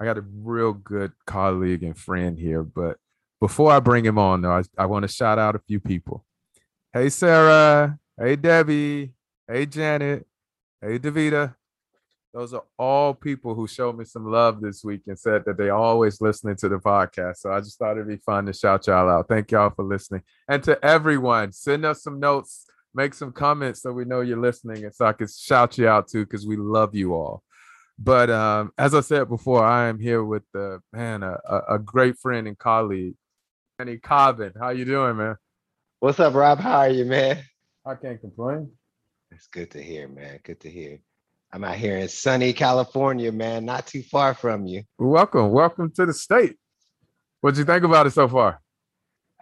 [0.00, 2.96] I got a real good colleague and friend here, but
[3.38, 6.24] before I bring him on, though, I, I want to shout out a few people.
[6.92, 7.98] Hey, Sarah.
[8.18, 9.12] Hey, Debbie.
[9.46, 10.26] Hey, Janet.
[10.80, 11.54] Hey, Davita.
[12.32, 15.68] Those are all people who showed me some love this week and said that they
[15.68, 17.38] always listening to the podcast.
[17.38, 19.28] So I just thought it'd be fun to shout y'all out.
[19.28, 20.22] Thank y'all for listening.
[20.48, 24.84] And to everyone, send us some notes, make some comments so we know you're listening
[24.84, 27.42] and so I can shout you out too, because we love you all.
[28.02, 31.36] But um, as I said before, I am here with the man, a,
[31.68, 33.14] a great friend and colleague,
[33.78, 34.54] Danny Cobbin.
[34.58, 35.36] How you doing, man?
[35.98, 36.60] What's up, Rob?
[36.60, 37.44] How are you, man?
[37.84, 38.70] I can't complain.
[39.30, 40.40] It's good to hear, man.
[40.42, 40.98] Good to hear.
[41.52, 44.84] I'm out here in sunny California, man, not too far from you.
[44.98, 46.56] Welcome, welcome to the state.
[47.42, 48.62] What'd you think about it so far?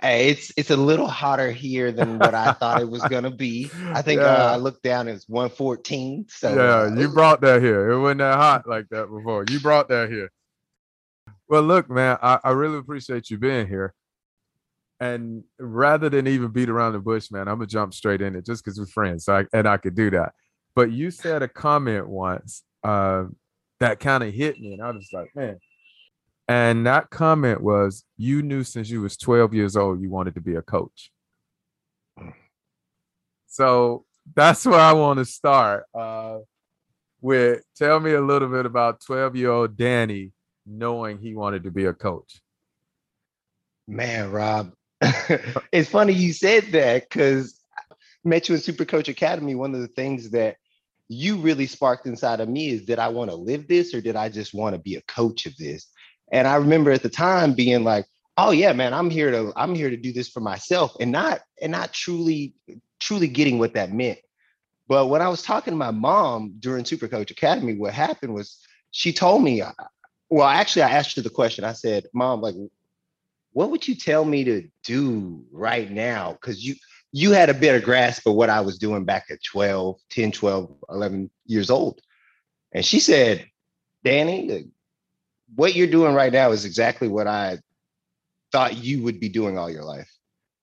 [0.01, 3.71] Hey, it's it's a little hotter here than what I thought it was gonna be.
[3.93, 4.27] I think yeah.
[4.27, 6.27] uh, I looked down, it's 114.
[6.29, 7.91] So yeah, uh, you brought that here.
[7.91, 9.45] It wasn't that hot like that before.
[9.51, 10.31] You brought that here.
[11.49, 13.95] Well, look, man, I, I really appreciate you being here.
[15.01, 18.47] And rather than even beat around the bush, man, I'm gonna jump straight in it
[18.47, 19.25] just because we're friends.
[19.25, 20.33] So I, and I could do that.
[20.77, 23.25] But you said a comment once uh,
[23.81, 25.59] that kind of hit me, and I was like, man.
[26.49, 30.41] And that comment was, you knew since you was 12 years old you wanted to
[30.41, 31.13] be a coach.
[33.47, 35.85] So that's where I want to start.
[35.95, 36.39] Uh,
[37.21, 40.33] with tell me a little bit about 12 year old Danny
[40.65, 42.41] knowing he wanted to be a coach.
[43.87, 44.73] Man, Rob,
[45.73, 47.59] it's funny you said that because
[48.25, 49.55] met you in Super Coach Academy.
[49.55, 50.57] One of the things that
[51.09, 54.15] you really sparked inside of me is did I want to live this or did
[54.15, 55.87] I just want to be a coach of this?
[56.33, 58.07] And I remember at the time being like,
[58.37, 61.41] oh yeah, man, I'm here to I'm here to do this for myself and not
[61.61, 62.55] and not truly
[63.01, 64.19] truly getting what that meant.
[64.89, 68.59] But when I was talking to my mom during Super Coach Academy, what happened was
[68.91, 69.73] she told me, uh,
[70.31, 71.65] well, actually, I asked her the question.
[71.65, 72.55] I said, Mom, like,
[73.53, 76.33] what would you tell me to do right now?
[76.33, 76.75] Because you
[77.13, 80.77] you had a better grasp of what I was doing back at 12, 10, 12,
[80.91, 82.01] 11 years old.
[82.73, 83.47] And she said,
[84.05, 84.69] Danny,
[85.55, 87.59] what you're doing right now is exactly what I
[88.53, 90.11] thought you would be doing all your life.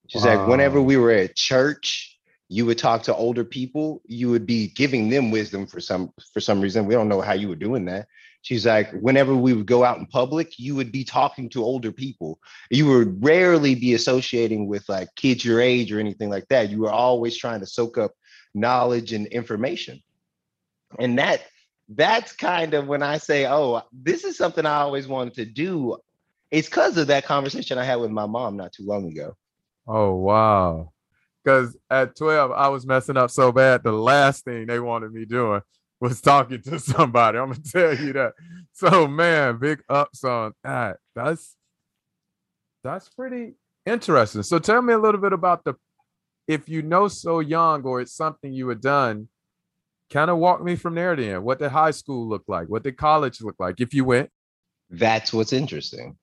[0.08, 0.38] She's wow.
[0.38, 4.68] like, whenever we were at church, you would talk to older people, you would be
[4.68, 6.86] giving them wisdom for some for some reason.
[6.86, 8.08] We don't know how you were doing that.
[8.44, 11.92] She's like, whenever we would go out in public, you would be talking to older
[11.92, 12.40] people.
[12.70, 16.70] You would rarely be associating with like kids your age or anything like that.
[16.70, 18.12] You were always trying to soak up
[18.54, 20.04] knowledge and information.
[21.00, 21.42] And that
[21.90, 25.98] that's kind of when I say, oh, this is something I always wanted to do.
[26.52, 29.36] It's because of that conversation I had with my mom not too long ago.
[29.88, 30.92] Oh, wow.
[31.44, 33.84] Because at 12, I was messing up so bad.
[33.84, 35.62] The last thing they wanted me doing
[36.00, 37.38] was talking to somebody.
[37.38, 38.34] I'm gonna tell you that.
[38.74, 40.98] So man, big ups on that.
[41.16, 41.56] That's
[42.84, 43.54] that's pretty
[43.86, 44.44] interesting.
[44.44, 45.76] So tell me a little bit about the
[46.48, 49.28] if you know so young or it's something you had done,
[50.12, 51.44] kind of walk me from there then.
[51.44, 52.68] What did high school look like?
[52.68, 54.30] What did college look like if you went?
[54.90, 56.18] That's what's interesting.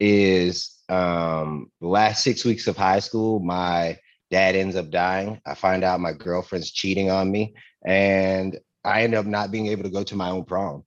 [0.00, 3.98] Is um the last six weeks of high school, my
[4.30, 5.40] dad ends up dying.
[5.46, 7.54] I find out my girlfriend's cheating on me.
[7.84, 10.84] And I end up not being able to go to my own prom.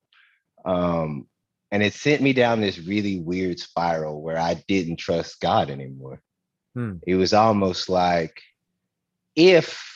[0.63, 1.27] Um,
[1.71, 6.21] and it sent me down this really weird spiral where I didn't trust God anymore.
[6.75, 6.95] Hmm.
[7.05, 8.41] It was almost like
[9.35, 9.90] if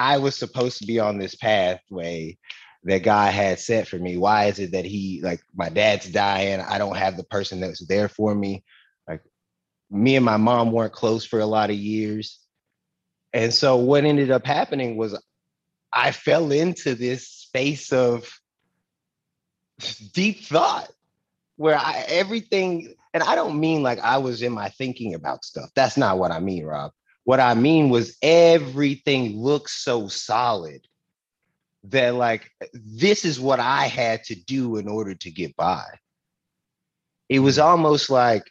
[0.00, 2.38] I was supposed to be on this pathway
[2.84, 6.60] that God had set for me, why is it that He, like, my dad's dying?
[6.60, 8.64] I don't have the person that's there for me.
[9.06, 9.20] Like,
[9.90, 12.38] me and my mom weren't close for a lot of years.
[13.34, 15.20] And so, what ended up happening was
[15.92, 18.26] I fell into this space of
[20.14, 20.90] deep thought
[21.56, 25.68] where I everything, and I don't mean like I was in my thinking about stuff.
[25.74, 26.92] That's not what I mean, Rob.
[27.24, 30.86] What I mean was everything looks so solid
[31.84, 35.84] that like this is what I had to do in order to get by.
[37.28, 37.64] It was mm.
[37.64, 38.50] almost like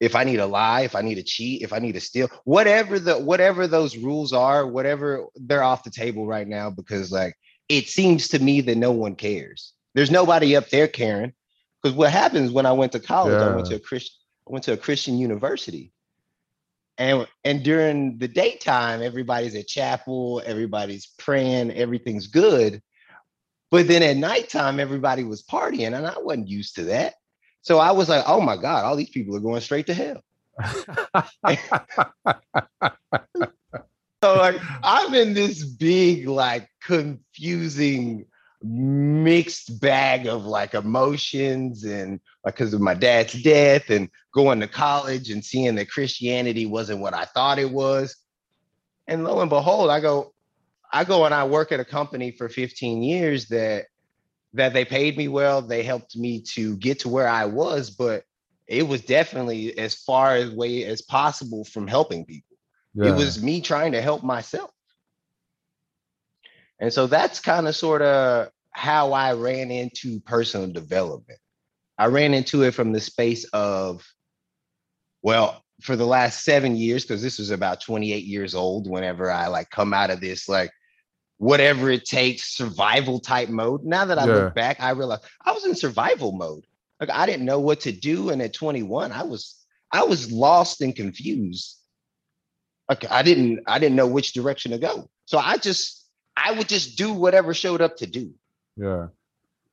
[0.00, 2.28] if I need to lie, if I need to cheat, if I need to steal,
[2.44, 7.34] whatever the whatever those rules are, whatever they're off the table right now because like
[7.68, 9.72] it seems to me that no one cares.
[9.94, 11.32] There's nobody up there caring.
[11.82, 14.16] Because what happens when I went to college, I went to a Christian,
[14.48, 15.92] I went to a Christian university.
[16.98, 22.82] And and during the daytime, everybody's at chapel, everybody's praying, everything's good.
[23.70, 27.14] But then at nighttime, everybody was partying, and I wasn't used to that.
[27.62, 30.22] So I was like, oh my God, all these people are going straight to hell.
[34.22, 38.26] So like I'm in this big, like confusing,
[38.62, 44.66] mixed bag of like emotions and like because of my dad's death and going to
[44.66, 48.16] college and seeing that Christianity wasn't what I thought it was.
[49.06, 50.34] And lo and behold, I go,
[50.92, 53.86] I go and I work at a company for 15 years that
[54.54, 55.62] that they paid me well.
[55.62, 58.24] They helped me to get to where I was, but
[58.66, 62.56] it was definitely as far as way as possible from helping people.
[62.94, 63.10] Yeah.
[63.10, 64.70] It was me trying to help myself.
[66.80, 71.38] And so that's kind of sort of how I ran into personal development.
[71.98, 74.06] I ran into it from the space of,
[75.22, 79.48] well, for the last seven years, because this was about 28 years old whenever I
[79.48, 80.70] like come out of this, like
[81.38, 83.84] whatever it takes survival type mode.
[83.84, 84.34] Now that I Yeah.
[84.34, 86.64] look back, I realize I was in survival mode.
[87.00, 88.30] Like I didn't know what to do.
[88.30, 89.56] And at 21, I was
[89.90, 91.78] I was lost and confused
[92.88, 95.08] like I didn't I didn't know which direction to go.
[95.26, 95.97] So I just
[96.44, 98.34] I would just do whatever showed up to do.
[98.76, 99.08] yeah.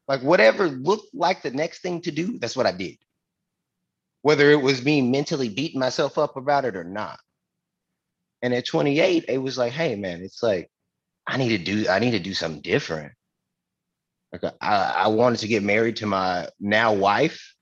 [0.08, 2.98] Like whatever looked like the next thing to do, that's what I did.
[4.22, 7.20] Whether it was me mentally beating myself up about it or not.
[8.42, 10.70] And at 28, it was like, hey man, it's like
[11.26, 13.14] I need to do I need to do something different.
[14.32, 17.56] Like I, I wanted to get married to my now wife.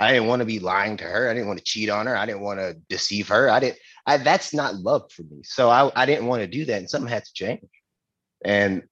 [0.00, 1.30] I didn't want to be lying to her.
[1.30, 2.16] I didn't want to cheat on her.
[2.16, 3.48] I didn't want to deceive her.
[3.48, 5.42] I didn't I, that's not love for me.
[5.44, 7.62] So I, I didn't want to do that, and something had to change.
[8.44, 8.82] And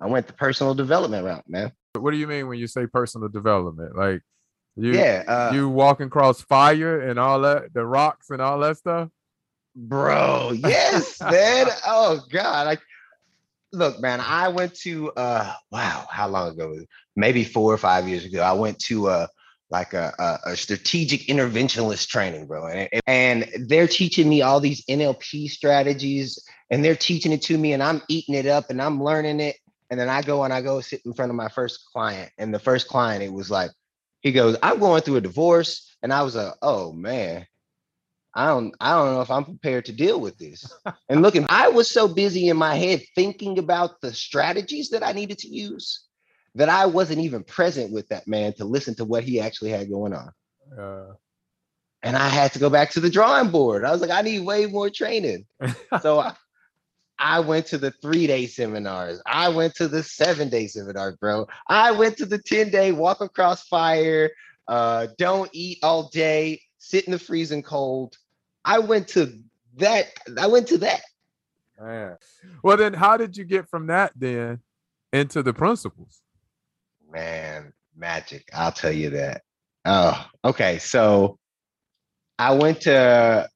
[0.00, 1.72] I went the personal development route, man.
[1.98, 3.96] What do you mean when you say personal development?
[3.96, 4.22] Like
[4.76, 8.76] you yeah, uh, you walking across fire and all that, the rocks and all that
[8.76, 9.10] stuff?
[9.74, 10.52] bro.
[10.56, 11.66] Yes, man.
[11.86, 12.66] Oh God.
[12.66, 12.80] Like
[13.72, 14.20] look, man.
[14.20, 16.84] I went to uh, wow, how long ago?
[17.16, 18.40] Maybe four or five years ago.
[18.40, 19.26] I went to uh
[19.70, 22.66] like a, a, a strategic interventionist training, bro.
[22.66, 27.72] And, and they're teaching me all these NLP strategies, and they're teaching it to me,
[27.72, 29.56] and I'm eating it up, and I'm learning it.
[29.90, 32.52] And then I go and I go sit in front of my first client, and
[32.52, 33.70] the first client, it was like,
[34.20, 37.46] he goes, "I'm going through a divorce," and I was like, "Oh man."
[38.32, 40.64] I don't I don't know if I'm prepared to deal with this.
[41.08, 45.10] and looking, I was so busy in my head thinking about the strategies that I
[45.10, 46.04] needed to use
[46.54, 49.88] that I wasn't even present with that man to listen to what he actually had
[49.90, 50.30] going on.
[50.78, 51.12] Uh,
[52.02, 53.84] And I had to go back to the drawing board.
[53.84, 55.46] I was like, I need way more training.
[56.00, 56.34] So I,
[57.18, 59.20] I went to the three day seminars.
[59.26, 61.46] I went to the seven day seminars, bro.
[61.68, 64.30] I went to the 10 day walk across fire,
[64.68, 68.16] uh, don't eat all day, sit in the freezing cold.
[68.64, 69.38] I went to
[69.76, 70.06] that.
[70.38, 71.02] I went to that.
[71.78, 72.16] man.
[72.62, 74.60] Well, then how did you get from that then
[75.12, 76.22] into the principles?
[77.10, 78.48] Man, magic.
[78.52, 79.42] I'll tell you that.
[79.84, 80.78] Oh, okay.
[80.78, 81.38] So
[82.38, 83.48] I went to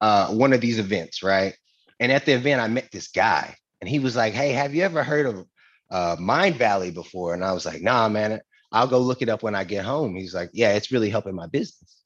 [0.00, 1.56] uh, one of these events, right?
[2.00, 4.82] And at the event, I met this guy, and he was like, "Hey, have you
[4.82, 5.46] ever heard of
[5.90, 8.40] uh, Mind Valley before?" And I was like, "Nah, man.
[8.72, 11.34] I'll go look it up when I get home." He's like, "Yeah, it's really helping
[11.34, 12.02] my business."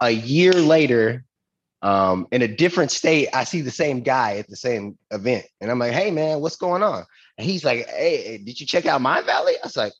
[0.00, 1.24] A year later,
[1.82, 5.70] um, in a different state, I see the same guy at the same event, and
[5.70, 7.04] I'm like, "Hey, man, what's going on?"
[7.36, 9.92] And he's like, "Hey, did you check out Mind Valley?" I was like,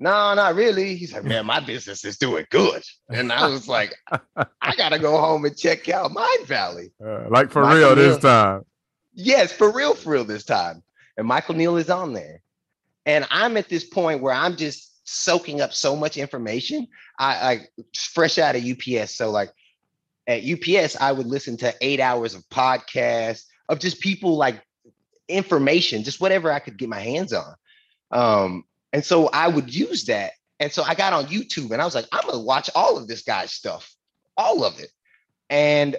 [0.00, 3.94] "No, not really." He's like, "Man, my business is doing good," and I was like,
[4.60, 8.22] "I gotta go home and check out Mind Valley." Uh, like for Michael real this
[8.22, 8.32] Neill.
[8.32, 8.62] time.
[9.12, 10.82] Yes, for real, for real this time.
[11.16, 12.42] And Michael Neill is on there.
[13.06, 16.86] And I'm at this point where I'm just soaking up so much information.
[17.18, 19.16] I, I fresh out of UPS.
[19.16, 19.50] So like
[20.26, 24.62] at UPS, I would listen to eight hours of podcasts of just people like
[25.28, 27.54] information, just whatever I could get my hands on.
[28.10, 30.32] Um, and so I would use that.
[30.58, 33.08] And so I got on YouTube and I was like, I'm gonna watch all of
[33.08, 33.94] this guy's stuff,
[34.36, 34.90] all of it.
[35.48, 35.96] And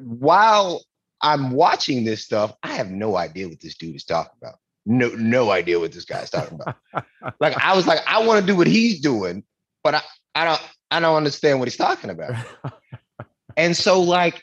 [0.00, 0.82] while
[1.20, 4.56] I'm watching this stuff, I have no idea what this dude is talking about.
[4.84, 6.76] No, no idea what this guy's talking about.
[7.40, 9.42] like I was like, I want to do what he's doing,
[9.82, 10.02] but I,
[10.34, 12.34] I don't, I don't understand what he's talking about.
[13.56, 14.42] and so like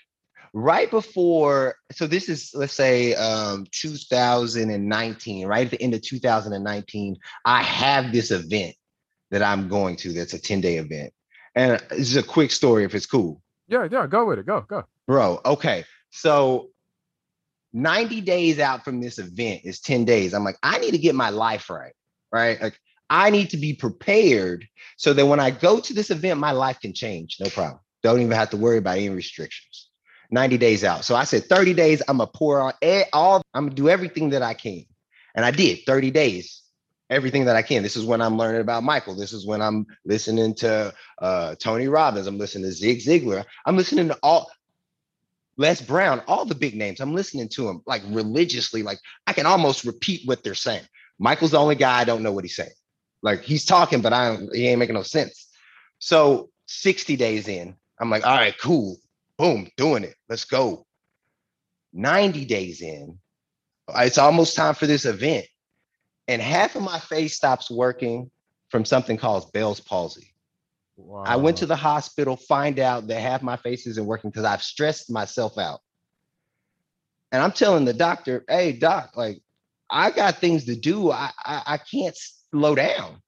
[0.53, 7.17] right before, so this is let's say um 2019, right at the end of 2019,
[7.45, 8.75] I have this event
[9.31, 11.11] that I'm going to that's a 10-day event.
[11.55, 13.41] And this is a quick story if it's cool.
[13.67, 14.45] yeah, yeah, go with it.
[14.45, 14.85] Go, go.
[15.07, 15.85] Bro, okay.
[16.11, 16.69] So
[17.73, 20.33] 90 days out from this event is 10 days.
[20.33, 21.93] I'm like, I need to get my life right.
[22.31, 22.61] Right.
[22.61, 22.79] Like
[23.09, 24.67] I need to be prepared
[24.97, 27.37] so that when I go to this event, my life can change.
[27.39, 27.79] No problem.
[28.01, 29.89] Don't even have to worry about any restrictions.
[30.33, 31.05] 90 days out.
[31.05, 32.73] So I said 30 days, I'm gonna pour on
[33.13, 34.83] all, I'm gonna do everything that I can.
[35.35, 36.63] And I did 30 days,
[37.09, 37.83] everything that I can.
[37.83, 39.15] This is when I'm learning about Michael.
[39.15, 42.25] This is when I'm listening to uh, Tony Robbins.
[42.25, 43.45] I'm listening to Zig Ziglar.
[43.67, 44.49] I'm listening to all
[45.57, 46.99] Les Brown, all the big names.
[46.99, 48.81] I'm listening to them like religiously.
[48.81, 50.83] Like I can almost repeat what they're saying.
[51.19, 52.71] Michael's the only guy I don't know what he's saying.
[53.21, 55.47] Like he's talking, but I he ain't making no sense.
[55.99, 58.97] So 60 days in, I'm like, all right, cool.
[59.37, 60.15] Boom, doing it.
[60.29, 60.85] Let's go.
[61.93, 63.19] 90 days in,
[63.95, 65.45] it's almost time for this event.
[66.27, 68.31] And half of my face stops working
[68.69, 70.33] from something called Bell's palsy.
[70.95, 71.23] Wow.
[71.25, 74.63] I went to the hospital, find out that half my face isn't working because I've
[74.63, 75.81] stressed myself out.
[77.31, 79.41] And I'm telling the doctor, hey, doc, like
[79.89, 81.11] I got things to do.
[81.11, 82.15] I, I, I can't
[82.51, 83.21] slow down.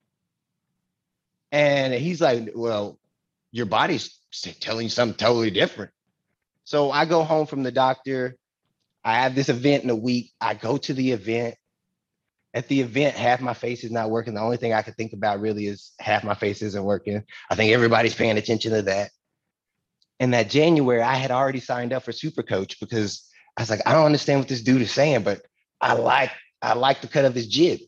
[1.51, 2.99] And he's like, well,
[3.51, 4.19] your body's
[4.59, 5.91] telling you something totally different.
[6.65, 8.35] So I go home from the doctor.
[9.03, 10.31] I have this event in a week.
[10.41, 11.55] I go to the event.
[12.53, 14.33] At the event, half my face is not working.
[14.33, 17.23] The only thing I could think about really is half my face isn't working.
[17.49, 19.11] I think everybody's paying attention to that.
[20.19, 23.81] In that January, I had already signed up for Super Coach because I was like,
[23.85, 25.41] I don't understand what this dude is saying, but
[25.81, 26.31] I like
[26.61, 27.81] I like the cut of his jib.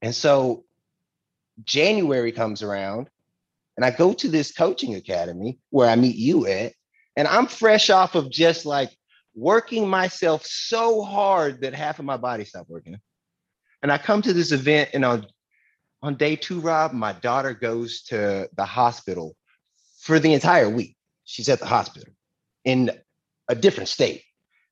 [0.00, 0.64] And so
[1.64, 3.10] January comes around
[3.76, 6.72] and I go to this coaching academy where I meet you at,
[7.18, 8.90] and I'm fresh off of just like
[9.34, 12.96] working myself so hard that half of my body stopped working.
[13.82, 15.26] And I come to this event, and on
[16.00, 19.34] on day two, Rob, my daughter goes to the hospital
[20.00, 20.96] for the entire week.
[21.24, 22.12] She's at the hospital
[22.64, 22.92] in
[23.48, 24.22] a different state.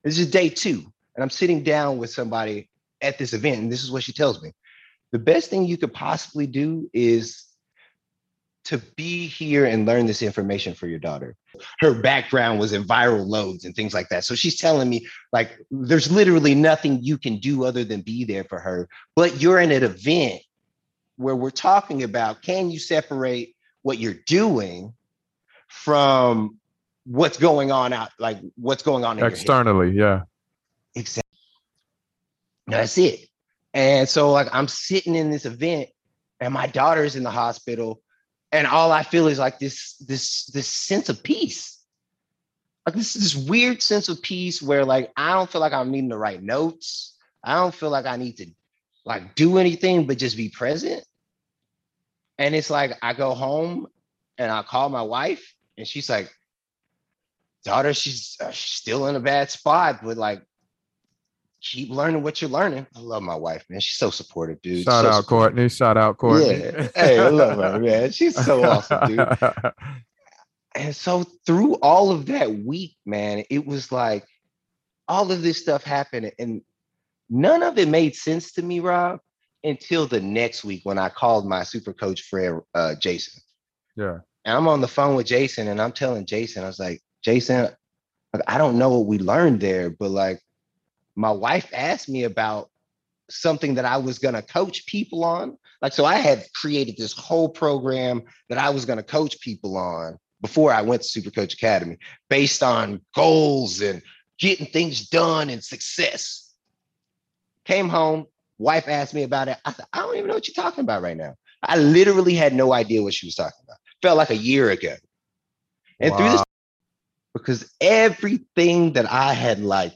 [0.05, 0.85] This is day two,
[1.15, 2.69] and I'm sitting down with somebody
[3.01, 4.53] at this event, and this is what she tells me:
[5.11, 7.43] the best thing you could possibly do is
[8.67, 11.37] to be here and learn this information for your daughter.
[11.79, 14.25] Her background was in viral loads and things like that.
[14.25, 18.43] So she's telling me, like, there's literally nothing you can do other than be there
[18.43, 18.89] for her.
[19.15, 20.41] But you're in an event
[21.15, 24.93] where we're talking about can you separate what you're doing
[25.69, 26.57] from
[27.05, 29.91] what's going on out, like what's going on externally?
[29.91, 30.23] Yeah.
[30.93, 31.23] Exactly.
[32.67, 33.29] That's it.
[33.73, 35.87] And so, like, I'm sitting in this event
[36.41, 38.01] and my daughter's in the hospital
[38.51, 41.79] and all I feel is like this this this sense of peace.
[42.85, 46.09] Like this this weird sense of peace where like I don't feel like I'm needing
[46.09, 47.17] to write notes.
[47.43, 48.47] I don't feel like I need to
[49.05, 51.03] like do anything but just be present.
[52.37, 53.87] And it's like I go home
[54.37, 56.31] and I call my wife and she's like,
[57.63, 60.41] daughter, she's, uh, she's still in a bad spot, but like
[61.61, 62.85] keep learning what you're learning.
[62.95, 63.79] I love my wife, man.
[63.79, 64.83] She's so supportive, dude.
[64.83, 65.27] Shout so out supportive.
[65.27, 65.69] Courtney.
[65.69, 66.47] Shout out Courtney.
[66.47, 66.87] Yeah.
[66.95, 68.11] hey, I love her, man.
[68.11, 69.37] She's so awesome, dude.
[70.75, 74.25] and so through all of that week, man, it was like
[75.07, 76.61] all of this stuff happened, and
[77.29, 79.19] none of it made sense to me, Rob,
[79.63, 83.41] until the next week when I called my super coach friend uh, Jason.
[83.95, 84.19] Yeah.
[84.45, 87.69] And I'm on the phone with Jason, and I'm telling Jason, I was like, Jason,
[88.47, 90.39] I don't know what we learned there, but like
[91.17, 92.69] my wife asked me about
[93.29, 95.57] something that I was going to coach people on.
[95.81, 99.77] Like, so I had created this whole program that I was going to coach people
[99.77, 101.97] on before I went to Super Coach Academy
[102.29, 104.03] based on goals and
[104.37, 106.53] getting things done and success.
[107.65, 108.27] Came home,
[108.59, 109.57] wife asked me about it.
[109.65, 111.33] I said, I don't even know what you're talking about right now.
[111.63, 113.77] I literally had no idea what she was talking about.
[114.03, 114.93] Felt like a year ago.
[115.99, 116.17] And wow.
[116.17, 116.43] through this,
[117.33, 119.93] because everything that I had like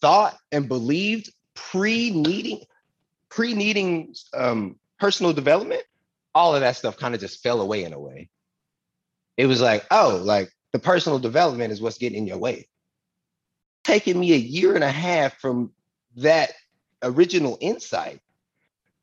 [0.00, 2.62] thought and believed pre-needing
[3.30, 5.82] pre-needing um, personal development,
[6.34, 8.28] all of that stuff kind of just fell away in a way.
[9.36, 12.68] It was like, oh, like the personal development is what's getting in your way.
[13.84, 15.72] Taking me a year and a half from
[16.16, 16.52] that
[17.02, 18.20] original insight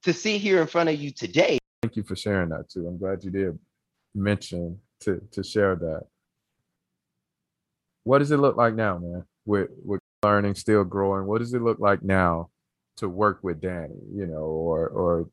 [0.03, 1.57] to sit here in front of you today.
[1.81, 2.87] Thank you for sharing that too.
[2.87, 3.57] I'm glad you did
[4.13, 6.03] mention to to share that.
[8.03, 9.25] What does it look like now, man?
[9.45, 11.25] With with learning, still growing.
[11.25, 12.49] What does it look like now
[12.97, 15.29] to work with Danny, you know, or or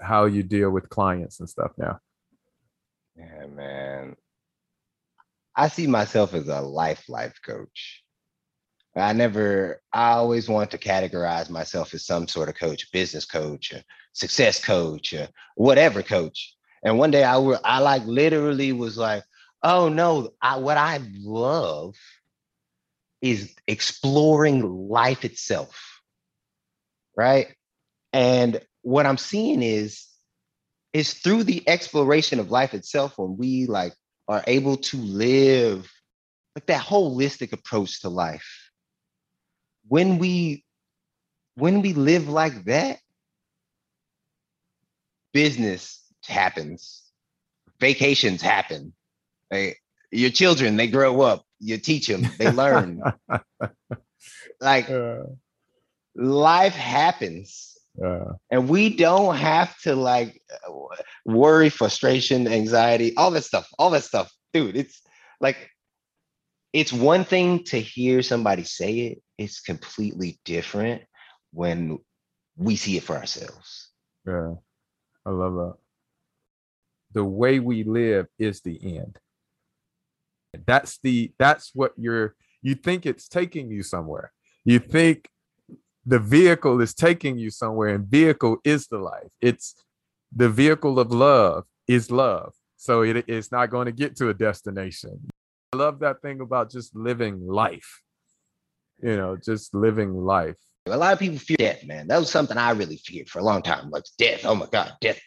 [0.00, 1.98] how you deal with clients and stuff now?
[3.16, 4.16] Yeah, man.
[5.56, 8.04] I see myself as a life life coach.
[8.96, 13.72] I never, I always wanted to categorize myself as some sort of coach, business coach,
[14.12, 15.14] success coach,
[15.54, 16.56] whatever coach.
[16.82, 19.22] And one day I were, I like literally was like,
[19.62, 21.94] oh no, I, what I love
[23.20, 26.00] is exploring life itself.
[27.16, 27.54] Right.
[28.12, 30.06] And what I'm seeing is
[30.92, 33.92] is through the exploration of life itself when we like
[34.26, 35.90] are able to live
[36.54, 38.70] like that holistic approach to life.
[39.86, 40.64] When we
[41.54, 42.98] when we live like that,
[45.32, 47.02] business happens,
[47.80, 48.92] vacations happen.
[49.52, 49.76] Right?
[50.10, 53.02] Your children, they grow up, you teach them, they learn.
[54.60, 55.24] like Uh,
[56.16, 60.42] life happens uh, and we don't have to like
[61.24, 65.00] worry frustration anxiety all that stuff all that stuff dude it's
[65.40, 65.70] like
[66.72, 71.02] it's one thing to hear somebody say it it's completely different
[71.52, 71.98] when
[72.56, 73.88] we see it for ourselves
[74.26, 74.54] yeah.
[75.24, 75.74] I love that.
[77.12, 79.18] The way we live is the end.
[80.66, 84.32] That's the that's what you're you think it's taking you somewhere.
[84.64, 85.28] You think
[86.06, 89.28] the vehicle is taking you somewhere, and vehicle is the life.
[89.40, 89.74] It's
[90.34, 92.52] the vehicle of love is love.
[92.76, 95.28] So it, it's not going to get to a destination.
[95.72, 98.02] I love that thing about just living life.
[99.02, 100.56] You know, just living life.
[100.86, 103.44] a lot of people fear death man that was something i really feared for a
[103.44, 105.20] long time like death oh my god death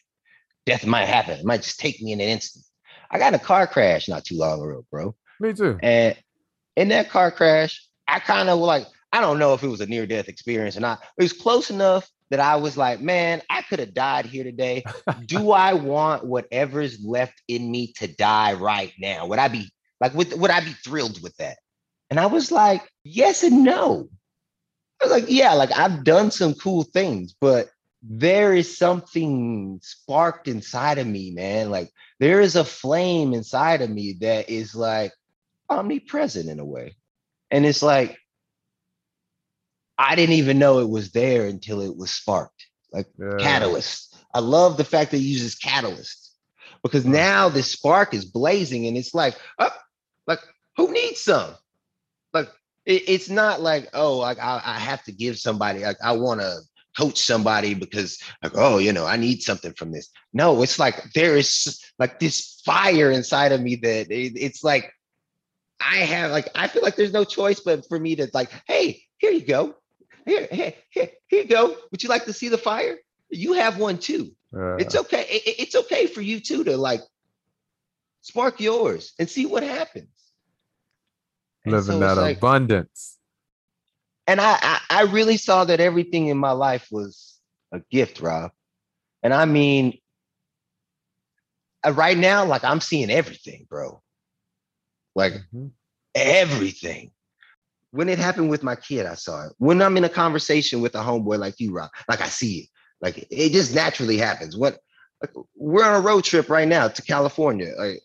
[0.66, 2.66] death might happen it might just take me in an instant
[3.12, 5.80] i got in a car crash not too long ago bro Me too.
[5.82, 6.16] And
[6.76, 9.88] in that car crash, I kind of like, I don't know if it was a
[9.88, 11.02] near death experience or not.
[11.18, 14.84] It was close enough that I was like, man, I could have died here today.
[15.26, 19.26] Do I want whatever's left in me to die right now?
[19.26, 21.58] Would I be like, would, would I be thrilled with that?
[22.10, 24.10] And I was like, yes and no.
[25.02, 27.70] I was like, yeah, like I've done some cool things, but
[28.02, 31.70] there is something sparked inside of me, man.
[31.70, 31.90] Like
[32.20, 35.12] there is a flame inside of me that is like,
[35.70, 36.96] omnipresent in a way.
[37.50, 38.18] And it's like,
[39.98, 43.38] I didn't even know it was there until it was sparked, like Yeah.
[43.38, 44.16] catalyst.
[44.34, 46.36] I love the fact that it uses catalyst
[46.84, 49.70] because now this spark is blazing and it's like, oh,
[50.28, 50.40] like
[50.76, 51.54] who needs some?
[52.34, 52.50] Like
[52.86, 56.42] it- it's not like, oh, like I, I have to give somebody, like I want
[56.42, 56.60] to
[56.98, 60.10] coach somebody because like, oh, you know, I need something from this.
[60.34, 64.92] No, it's like there is like this fire inside of me that it- it's like
[65.80, 69.02] I have like I feel like there's no choice but for me to like, hey,
[69.18, 69.76] here you go.
[70.26, 71.76] Here, here, here, here you go.
[71.92, 72.98] Would you like to see the fire?
[73.30, 74.32] You have one too.
[74.54, 74.78] Yeah.
[74.80, 75.22] It's okay.
[75.30, 77.02] It- it- it's okay for you too to like
[78.22, 80.10] spark yours and see what happens.
[81.66, 83.18] Living so that like- abundance.
[84.28, 87.40] And I, I I really saw that everything in my life was
[87.74, 88.52] a gift, Rob.
[89.24, 90.00] And I mean,
[91.86, 94.02] uh, right now, like I'm seeing everything, bro.
[95.16, 95.72] Like Mhm.
[96.16, 97.12] everything.
[97.92, 99.54] When it happened with my kid, I saw it.
[99.58, 102.70] When I'm in a conversation with a homeboy like you, Rob, like I see it.
[103.02, 104.56] Like it just naturally happens.
[104.56, 104.80] What
[105.22, 107.74] like, we're on a road trip right now to California.
[107.78, 108.02] Like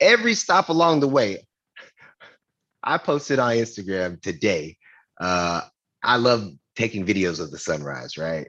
[0.00, 1.46] every stop along the way,
[2.82, 4.77] I posted on Instagram today.
[5.20, 5.62] Uh,
[6.02, 8.48] I love taking videos of the sunrise, right?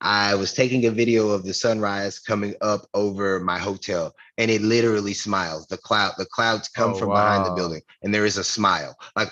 [0.00, 4.62] I was taking a video of the sunrise coming up over my hotel, and it
[4.62, 5.66] literally smiles.
[5.66, 8.96] The cloud, the clouds come Oh, from behind the building, and there is a smile.
[9.16, 9.30] Like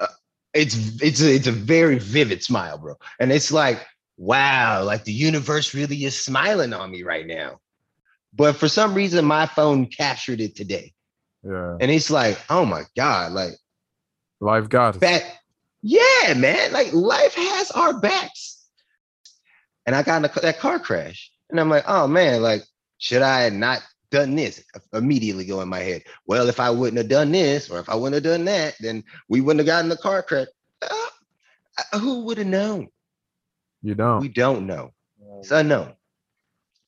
[0.00, 0.08] uh,
[0.52, 2.96] it's it's a, it's a very vivid smile, bro.
[3.20, 7.60] And it's like, wow, like the universe really is smiling on me right now.
[8.34, 10.92] But for some reason, my phone captured it today,
[11.44, 11.76] Yeah.
[11.80, 13.52] and it's like, oh my god, like
[14.40, 15.39] Life got back.
[15.82, 16.72] Yeah, man.
[16.72, 18.64] Like life has our backs.
[19.86, 22.62] And I got in a, that car crash, and I'm like, oh man, like
[22.98, 24.62] should I not done this?
[24.92, 26.02] Immediately go in my head.
[26.26, 29.02] Well, if I wouldn't have done this, or if I wouldn't have done that, then
[29.28, 30.48] we wouldn't have gotten the car crash.
[30.82, 32.88] Uh, who would have known?
[33.82, 34.20] You don't.
[34.20, 34.92] We don't know.
[35.38, 35.94] It's unknown.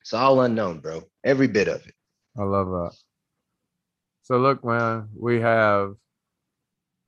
[0.02, 1.04] It's all unknown, bro.
[1.24, 1.94] Every bit of it.
[2.38, 2.94] I love that.
[4.22, 5.94] So look, man, we have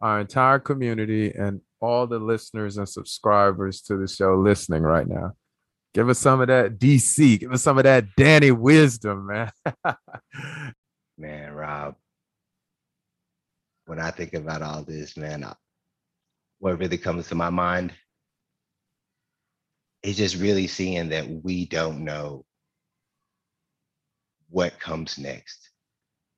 [0.00, 5.32] our entire community and all the listeners and subscribers to the show listening right now.
[5.92, 7.38] Give us some of that DC.
[7.38, 9.50] Give us some of that Danny wisdom, man.
[11.16, 11.94] Man, Rob,
[13.86, 15.46] when I think about all this, man,
[16.58, 17.92] what really comes to my mind
[20.02, 22.44] is just really seeing that we don't know
[24.50, 25.70] what comes next.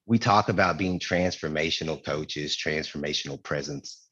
[0.06, 4.05] We talk about being transformational coaches, transformational presence.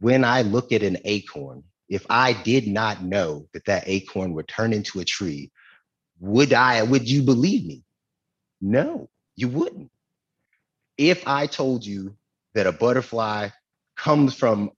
[0.00, 4.48] When I look at an acorn, if I did not know that that acorn would
[4.48, 5.50] turn into a tree,
[6.20, 7.82] would I, would you believe me?
[8.60, 9.90] No, you wouldn't.
[10.96, 12.16] If I told you
[12.54, 13.50] that a butterfly
[13.96, 14.70] comes from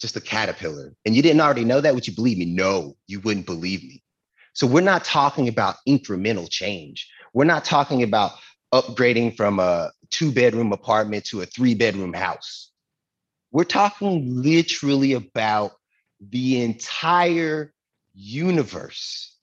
[0.00, 2.46] just a caterpillar and you didn't already know that, would you believe me?
[2.46, 4.02] No, you wouldn't believe me.
[4.54, 7.08] So we're not talking about incremental change.
[7.32, 8.32] We're not talking about
[8.72, 12.71] upgrading from a two bedroom apartment to a three bedroom house.
[13.52, 15.72] We're talking literally about
[16.20, 17.72] the entire
[18.14, 19.36] universe,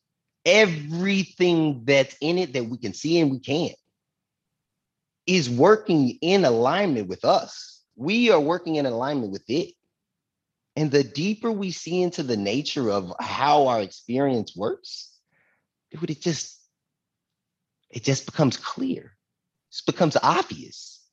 [0.45, 3.76] everything that's in it that we can see and we can't
[5.28, 7.84] is working in alignment with us.
[7.95, 9.74] We are working in alignment with it.
[10.76, 15.15] And the deeper we see into the nature of how our experience works,
[15.91, 16.58] dude, it just
[17.91, 19.15] it just becomes clear.
[19.72, 21.04] It becomes obvious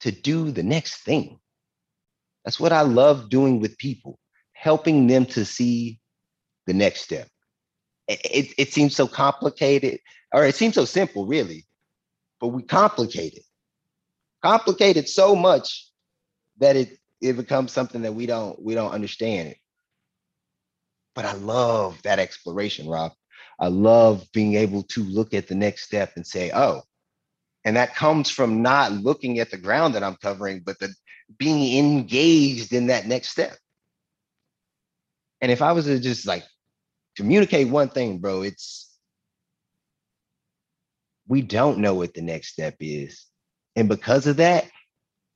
[0.00, 1.40] to do the next thing.
[2.46, 4.20] That's what I love doing with people,
[4.52, 5.98] helping them to see
[6.66, 7.28] the next step.
[8.06, 9.98] It, it, it seems so complicated,
[10.32, 11.66] or it seems so simple, really,
[12.40, 13.42] but we complicate it.
[14.42, 15.90] Complicate it so much
[16.58, 19.56] that it it becomes something that we don't we don't understand it.
[21.16, 23.12] But I love that exploration, Rob.
[23.58, 26.82] I love being able to look at the next step and say, oh,
[27.64, 30.94] and that comes from not looking at the ground that I'm covering, but the
[31.38, 33.56] being engaged in that next step.
[35.40, 36.44] And if I was to just like
[37.16, 38.92] communicate one thing, bro, it's
[41.28, 43.26] we don't know what the next step is.
[43.74, 44.70] And because of that,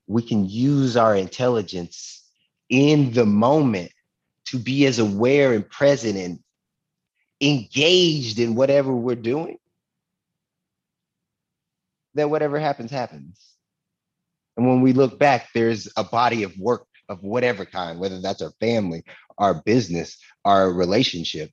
[0.07, 2.25] we can use our intelligence
[2.69, 3.91] in the moment
[4.47, 6.39] to be as aware and present and
[7.41, 9.57] engaged in whatever we're doing,
[12.13, 13.39] then whatever happens, happens.
[14.61, 18.43] And when we look back, there's a body of work of whatever kind, whether that's
[18.43, 19.03] our family,
[19.39, 21.49] our business, our relationship.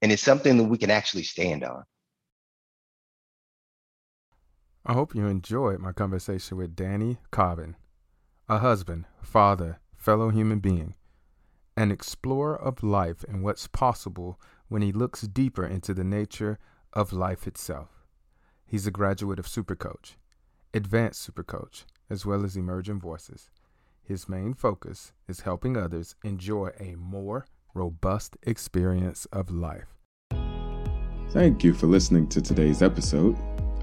[0.00, 1.82] And it's something that we can actually stand on.
[4.84, 7.74] I hope you enjoyed my conversation with Danny Cobbin,
[8.48, 10.94] a husband, father, fellow human being,
[11.76, 16.60] an explorer of life and what's possible when he looks deeper into the nature
[16.92, 18.06] of life itself.
[18.64, 20.14] He's a graduate of Supercoach,
[20.72, 23.50] Advanced Supercoach, as well as Emerging Voices.
[24.02, 29.96] His main focus is helping others enjoy a more robust experience of life.
[31.30, 33.36] Thank you for listening to today's episode.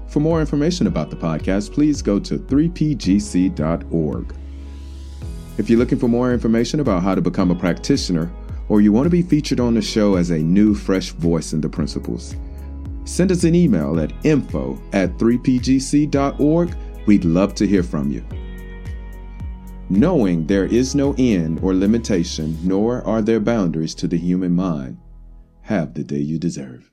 [0.08, 4.34] For more information about the podcast, please go to 3pgc.org.
[5.56, 8.30] If you're looking for more information about how to become a practitioner,
[8.68, 11.60] or you want to be featured on the show as a new, fresh voice in
[11.60, 12.34] the principles,
[13.04, 16.74] send us an email at info at 3pgc.org.
[17.06, 18.24] We'd love to hear from you.
[19.90, 24.96] Knowing there is no end or limitation, nor are there boundaries to the human mind,
[25.62, 26.90] have the day you deserve.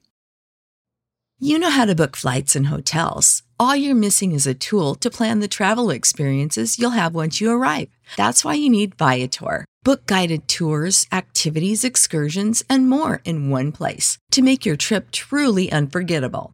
[1.40, 3.42] You know how to book flights and hotels.
[3.60, 7.50] All you're missing is a tool to plan the travel experiences you'll have once you
[7.50, 7.90] arrive.
[8.16, 9.66] That's why you need Viator.
[9.84, 15.72] Book guided tours, activities, excursions, and more in one place to make your trip truly
[15.72, 16.54] unforgettable.